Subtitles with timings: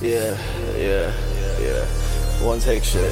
[0.00, 0.32] Yeah,
[0.80, 1.12] yeah,
[1.60, 1.84] yeah.
[2.40, 3.04] One take shit.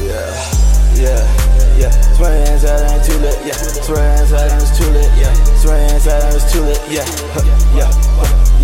[0.00, 0.32] Yeah,
[0.96, 1.20] yeah,
[1.76, 1.92] yeah.
[2.16, 3.60] Swear inside and it's too lit, yeah.
[3.84, 5.34] Swear inside and it's too lit, yeah.
[5.60, 7.04] Swear inside and it's too lit, yeah.
[7.76, 7.92] Yeah,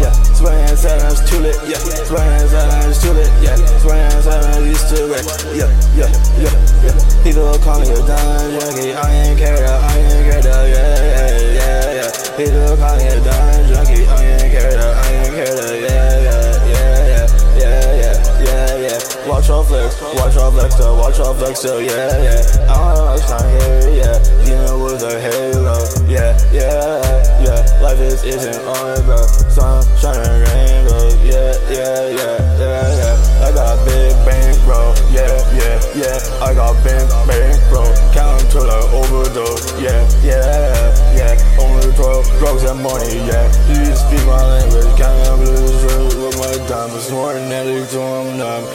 [0.00, 0.12] yeah.
[0.32, 1.76] Swear inside and it's too lit, yeah.
[2.08, 3.56] Swear inside and it's too lit, yeah.
[3.84, 5.20] Swear inside and it's too lit,
[5.52, 6.08] yeah, yeah,
[6.40, 6.96] yeah, yeah.
[7.22, 11.92] People call me a dumb junkie, I ain't care, I ain't care, yeah, yeah, yeah,
[11.92, 12.36] yeah.
[12.40, 14.91] People call me a dumb junkie, I ain't care,
[15.32, 19.28] here to yeah, yeah, yeah, yeah, yeah, yeah, yeah.
[19.28, 22.68] Watch off flex, watch off flex, uh, watch off flex, uh, yeah, yeah.
[22.68, 24.16] I don't like not here, yeah.
[24.44, 27.00] Dealing with a halo, yeah, yeah,
[27.40, 27.80] yeah.
[27.80, 29.16] Life is isn't on, bro.
[29.48, 33.46] Sun shining, rainbow, yeah, yeah, yeah, yeah, yeah.
[33.48, 36.44] I got big bank, bro, yeah, yeah, yeah.
[36.44, 37.88] I got big bank, bro.
[38.12, 41.32] Count till I overdose, yeah, yeah, yeah.
[41.58, 43.48] Only 12 drugs and money, yeah.
[43.72, 44.92] You speak my language.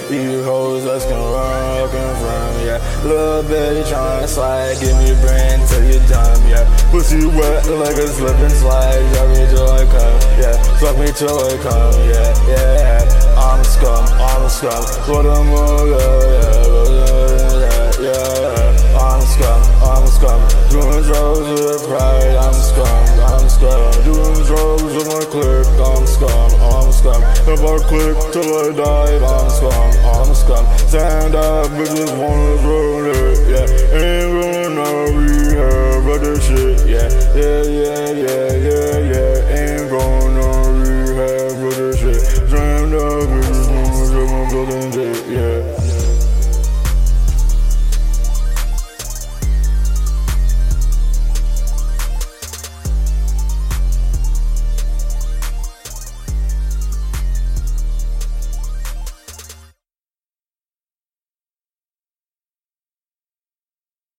[0.09, 2.79] Eat hoes, let's confirm, I confirm, yeah.
[3.03, 6.63] Little bitch tryna slide, give me brain till you dumb, yeah.
[6.91, 10.55] Pussy wet like a slip and slide, drop me till I come, yeah.
[10.79, 13.03] Fuck me till I come, yeah, yeah.
[13.03, 13.35] yeah.
[13.35, 14.83] I'm a scum, I'm a scum.
[15.11, 16.47] What a move, yeah,
[17.99, 18.95] yeah, yeah.
[18.95, 20.39] I'm a scum, I'm a scum.
[20.71, 21.76] Doing drugs with
[27.59, 30.65] I click till I die, I'm scum, I'm scum.
[30.87, 33.97] Stand up, bitches wanna throw it, yeah.
[33.97, 34.57] Ain't gonna
[36.17, 39.06] other shit, yeah, yeah, yeah, yeah, yeah,